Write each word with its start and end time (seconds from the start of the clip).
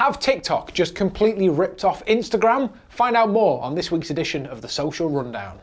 Have 0.00 0.18
TikTok 0.18 0.72
just 0.72 0.94
completely 0.94 1.50
ripped 1.50 1.84
off 1.84 2.02
Instagram? 2.06 2.72
Find 2.88 3.14
out 3.14 3.28
more 3.28 3.62
on 3.62 3.74
this 3.74 3.90
week's 3.90 4.08
edition 4.08 4.46
of 4.46 4.62
the 4.62 4.68
Social 4.70 5.10
Rundown. 5.10 5.60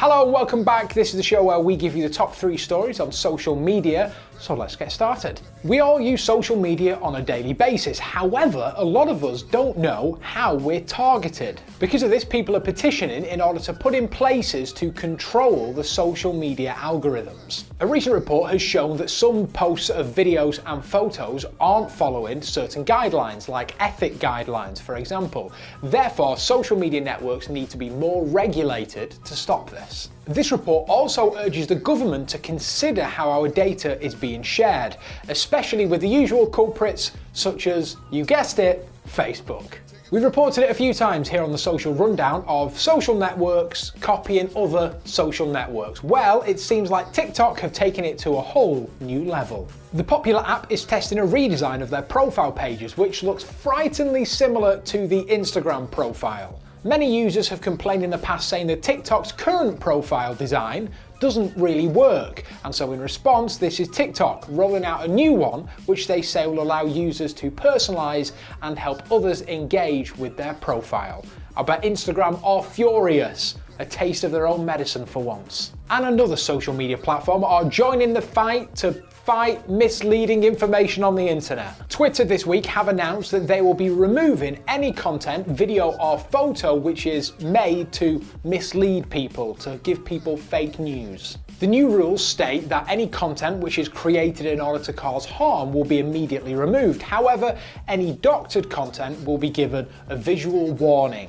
Hello 0.00 0.30
welcome 0.30 0.62
back. 0.62 0.94
This 0.94 1.10
is 1.10 1.16
the 1.16 1.24
show 1.24 1.42
where 1.42 1.58
we 1.58 1.74
give 1.74 1.96
you 1.96 2.06
the 2.06 2.14
top 2.14 2.32
three 2.32 2.56
stories 2.56 3.00
on 3.00 3.10
social 3.10 3.56
media. 3.56 4.14
So 4.38 4.54
let's 4.54 4.76
get 4.76 4.92
started. 4.92 5.40
We 5.64 5.80
all 5.80 6.00
use 6.00 6.22
social 6.22 6.54
media 6.54 6.96
on 7.02 7.16
a 7.16 7.22
daily 7.22 7.52
basis. 7.52 7.98
However, 7.98 8.72
a 8.76 8.84
lot 8.84 9.08
of 9.08 9.24
us 9.24 9.42
don't 9.42 9.76
know 9.76 10.16
how 10.22 10.54
we're 10.54 10.82
targeted. 10.82 11.60
Because 11.80 12.04
of 12.04 12.10
this, 12.10 12.24
people 12.24 12.54
are 12.54 12.60
petitioning 12.60 13.24
in 13.24 13.40
order 13.40 13.58
to 13.58 13.72
put 13.72 13.96
in 13.96 14.06
places 14.06 14.72
to 14.74 14.92
control 14.92 15.72
the 15.72 15.82
social 15.82 16.32
media 16.32 16.76
algorithms. 16.78 17.64
A 17.80 17.86
recent 17.86 18.14
report 18.14 18.52
has 18.52 18.62
shown 18.62 18.96
that 18.98 19.10
some 19.10 19.48
posts 19.48 19.90
of 19.90 20.06
videos 20.06 20.60
and 20.66 20.84
photos 20.84 21.44
aren't 21.58 21.90
following 21.90 22.40
certain 22.40 22.84
guidelines, 22.84 23.48
like 23.48 23.74
ethic 23.80 24.14
guidelines, 24.20 24.80
for 24.80 24.96
example. 24.96 25.50
Therefore, 25.82 26.36
social 26.36 26.78
media 26.78 27.00
networks 27.00 27.48
need 27.48 27.70
to 27.70 27.76
be 27.76 27.90
more 27.90 28.24
regulated 28.26 29.10
to 29.24 29.34
stop 29.34 29.68
this. 29.70 29.87
This 30.26 30.52
report 30.52 30.88
also 30.88 31.34
urges 31.36 31.66
the 31.66 31.74
government 31.74 32.28
to 32.30 32.38
consider 32.38 33.02
how 33.02 33.30
our 33.30 33.48
data 33.48 34.00
is 34.04 34.14
being 34.14 34.42
shared, 34.42 34.96
especially 35.28 35.86
with 35.86 36.02
the 36.02 36.08
usual 36.08 36.46
culprits 36.46 37.12
such 37.32 37.66
as, 37.66 37.96
you 38.10 38.24
guessed 38.24 38.58
it, 38.58 38.86
Facebook. 39.06 39.78
We've 40.10 40.24
reported 40.24 40.64
it 40.64 40.70
a 40.70 40.74
few 40.74 40.94
times 40.94 41.28
here 41.28 41.42
on 41.42 41.52
the 41.52 41.58
social 41.58 41.92
rundown 41.92 42.42
of 42.46 42.80
social 42.80 43.14
networks 43.14 43.90
copying 44.00 44.50
other 44.56 44.94
social 45.04 45.46
networks. 45.46 46.02
Well, 46.02 46.40
it 46.42 46.58
seems 46.58 46.90
like 46.90 47.12
TikTok 47.12 47.60
have 47.60 47.74
taken 47.74 48.04
it 48.04 48.16
to 48.20 48.36
a 48.36 48.40
whole 48.40 48.90
new 49.00 49.24
level. 49.24 49.68
The 49.92 50.04
popular 50.04 50.42
app 50.46 50.72
is 50.72 50.86
testing 50.86 51.18
a 51.18 51.26
redesign 51.26 51.82
of 51.82 51.90
their 51.90 52.00
profile 52.00 52.52
pages, 52.52 52.96
which 52.96 53.22
looks 53.22 53.44
frighteningly 53.44 54.24
similar 54.24 54.80
to 54.80 55.06
the 55.06 55.24
Instagram 55.24 55.90
profile. 55.90 56.58
Many 56.84 57.12
users 57.12 57.48
have 57.48 57.60
complained 57.60 58.04
in 58.04 58.10
the 58.10 58.18
past 58.18 58.48
saying 58.48 58.68
that 58.68 58.82
TikTok's 58.82 59.32
current 59.32 59.80
profile 59.80 60.32
design 60.32 60.88
doesn't 61.18 61.56
really 61.56 61.88
work, 61.88 62.44
and 62.64 62.72
so 62.72 62.92
in 62.92 63.00
response, 63.00 63.56
this 63.56 63.80
is 63.80 63.88
TikTok 63.88 64.46
rolling 64.48 64.84
out 64.84 65.04
a 65.04 65.08
new 65.08 65.32
one 65.32 65.68
which 65.86 66.06
they 66.06 66.22
say 66.22 66.46
will 66.46 66.62
allow 66.62 66.84
users 66.84 67.34
to 67.34 67.50
personalize 67.50 68.30
and 68.62 68.78
help 68.78 69.10
others 69.10 69.42
engage 69.42 70.16
with 70.16 70.36
their 70.36 70.54
profile. 70.54 71.24
I 71.56 71.64
bet 71.64 71.82
Instagram 71.82 72.40
are 72.44 72.62
furious 72.62 73.56
a 73.80 73.84
taste 73.84 74.22
of 74.22 74.30
their 74.30 74.46
own 74.46 74.64
medicine 74.64 75.04
for 75.04 75.20
once. 75.20 75.72
And 75.90 76.06
another 76.06 76.36
social 76.36 76.74
media 76.74 76.98
platform 76.98 77.42
are 77.42 77.64
joining 77.64 78.12
the 78.12 78.22
fight 78.22 78.74
to 78.76 79.02
fight 79.28 79.68
misleading 79.68 80.42
information 80.42 81.04
on 81.04 81.14
the 81.14 81.28
internet. 81.28 81.74
Twitter 81.90 82.24
this 82.24 82.46
week 82.46 82.64
have 82.64 82.88
announced 82.88 83.30
that 83.30 83.46
they 83.46 83.60
will 83.60 83.74
be 83.74 83.90
removing 83.90 84.58
any 84.68 84.90
content, 84.90 85.46
video 85.46 85.94
or 85.98 86.18
photo 86.18 86.74
which 86.74 87.04
is 87.04 87.38
made 87.40 87.92
to 87.92 88.24
mislead 88.42 89.10
people, 89.10 89.54
to 89.54 89.78
give 89.82 90.02
people 90.02 90.34
fake 90.34 90.78
news. 90.78 91.36
The 91.60 91.66
new 91.66 91.90
rules 91.90 92.26
state 92.26 92.70
that 92.70 92.88
any 92.88 93.06
content 93.06 93.58
which 93.58 93.78
is 93.78 93.86
created 93.86 94.46
in 94.46 94.62
order 94.62 94.82
to 94.82 94.94
cause 94.94 95.26
harm 95.26 95.74
will 95.74 95.84
be 95.84 95.98
immediately 95.98 96.54
removed. 96.54 97.02
However, 97.02 97.54
any 97.86 98.12
doctored 98.12 98.70
content 98.70 99.22
will 99.26 99.36
be 99.36 99.50
given 99.50 99.86
a 100.08 100.16
visual 100.16 100.72
warning. 100.72 101.28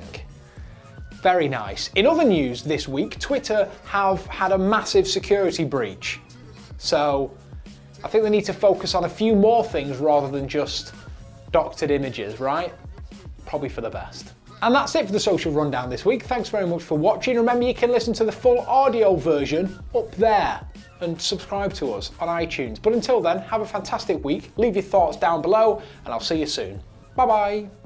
Very 1.22 1.48
nice. 1.48 1.90
In 1.96 2.06
other 2.06 2.24
news 2.24 2.62
this 2.62 2.88
week, 2.88 3.18
Twitter 3.18 3.68
have 3.84 4.24
had 4.24 4.52
a 4.52 4.58
massive 4.58 5.06
security 5.06 5.64
breach. 5.64 6.18
So 6.78 7.36
I 8.02 8.08
think 8.08 8.24
they 8.24 8.30
need 8.30 8.44
to 8.46 8.52
focus 8.52 8.94
on 8.94 9.04
a 9.04 9.08
few 9.08 9.34
more 9.34 9.64
things 9.64 9.98
rather 9.98 10.28
than 10.28 10.48
just 10.48 10.94
doctored 11.52 11.90
images, 11.90 12.40
right? 12.40 12.72
Probably 13.46 13.68
for 13.68 13.80
the 13.80 13.90
best. 13.90 14.32
And 14.62 14.74
that's 14.74 14.94
it 14.94 15.06
for 15.06 15.12
the 15.12 15.20
social 15.20 15.52
rundown 15.52 15.88
this 15.88 16.04
week. 16.04 16.24
Thanks 16.24 16.48
very 16.48 16.66
much 16.66 16.82
for 16.82 16.98
watching. 16.98 17.36
Remember, 17.36 17.64
you 17.64 17.74
can 17.74 17.90
listen 17.90 18.12
to 18.14 18.24
the 18.24 18.32
full 18.32 18.60
audio 18.60 19.16
version 19.16 19.78
up 19.94 20.14
there 20.16 20.60
and 21.00 21.20
subscribe 21.20 21.72
to 21.74 21.92
us 21.92 22.10
on 22.20 22.28
iTunes. 22.28 22.80
But 22.80 22.92
until 22.92 23.20
then, 23.20 23.38
have 23.38 23.62
a 23.62 23.66
fantastic 23.66 24.22
week. 24.22 24.50
Leave 24.56 24.76
your 24.76 24.82
thoughts 24.82 25.16
down 25.16 25.40
below, 25.40 25.82
and 26.04 26.12
I'll 26.12 26.20
see 26.20 26.40
you 26.40 26.46
soon. 26.46 26.80
Bye 27.16 27.26
bye. 27.26 27.79